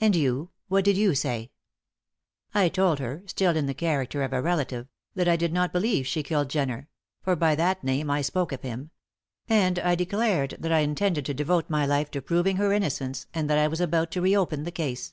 "And 0.00 0.16
you 0.16 0.52
what 0.68 0.86
did 0.86 0.96
you 0.96 1.14
say?" 1.14 1.50
"I 2.54 2.70
told 2.70 2.98
her 2.98 3.22
still 3.26 3.54
in 3.58 3.66
the 3.66 3.74
character 3.74 4.22
of 4.22 4.32
a 4.32 4.40
relative 4.40 4.88
that 5.14 5.28
I 5.28 5.36
did 5.36 5.52
not 5.52 5.70
believe 5.70 6.06
she 6.06 6.22
killed 6.22 6.48
Jenner 6.48 6.88
for 7.20 7.36
by 7.36 7.54
that 7.56 7.84
name 7.84 8.08
I 8.10 8.22
spoke 8.22 8.52
of 8.52 8.62
him 8.62 8.90
and 9.50 9.78
I 9.78 9.96
declared 9.96 10.56
that 10.60 10.72
I 10.72 10.78
intended 10.78 11.26
to 11.26 11.34
devote 11.34 11.68
my 11.68 11.84
life 11.84 12.10
to 12.12 12.22
proving 12.22 12.56
her 12.56 12.72
innocence, 12.72 13.26
and 13.34 13.50
that 13.50 13.58
I 13.58 13.68
was 13.68 13.82
about 13.82 14.10
to 14.12 14.22
re 14.22 14.34
open 14.34 14.62
the 14.62 14.72
case." 14.72 15.12